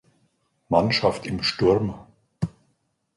[0.67, 1.93] Mannschaft im Sturm.